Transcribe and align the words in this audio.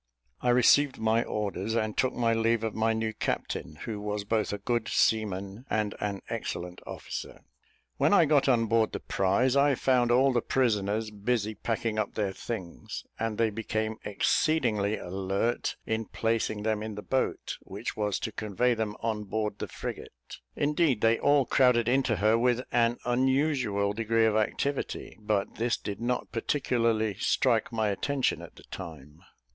I 0.41 0.49
received 0.49 0.97
my 0.97 1.21
orders, 1.23 1.75
and 1.75 1.95
took 1.95 2.15
my 2.15 2.33
leave 2.33 2.63
of 2.63 2.73
my 2.73 2.91
new 2.91 3.13
captain, 3.13 3.75
who 3.85 4.01
was 4.01 4.23
both 4.23 4.51
a 4.51 4.57
good 4.57 4.87
seaman 4.87 5.63
and 5.69 5.93
an 5.99 6.23
excellent 6.27 6.81
officer. 6.87 7.41
When 7.97 8.11
I 8.11 8.25
got 8.25 8.49
on 8.49 8.65
board 8.65 8.93
the 8.93 8.99
prize, 8.99 9.55
I 9.55 9.75
found 9.75 10.09
all 10.09 10.33
the 10.33 10.41
prisoners 10.41 11.11
busy 11.11 11.53
packing 11.53 11.99
up 11.99 12.15
their 12.15 12.31
things, 12.33 13.03
and 13.19 13.37
they 13.37 13.51
became 13.51 13.97
exceedingly 14.03 14.97
alert 14.97 15.75
in 15.85 16.05
placing 16.07 16.63
them 16.63 16.81
in 16.81 16.95
the 16.95 17.03
boat 17.03 17.59
which 17.61 17.95
was 17.95 18.17
to 18.21 18.31
convey 18.31 18.73
them 18.73 18.95
on 19.01 19.25
board 19.25 19.59
the 19.59 19.67
frigate. 19.67 20.37
Indeed 20.55 21.01
they 21.01 21.19
all 21.19 21.45
crowded 21.45 21.87
into 21.87 22.15
her 22.15 22.39
with 22.39 22.63
an 22.71 22.97
unusual 23.05 23.93
degree 23.93 24.25
of 24.25 24.35
activity; 24.35 25.15
but 25.21 25.57
this 25.57 25.77
did 25.77 26.01
not 26.01 26.31
particularly 26.31 27.13
strike 27.19 27.71
my 27.71 27.89
attention 27.89 28.41
at 28.41 28.55
the 28.55 28.63
time. 28.71 29.19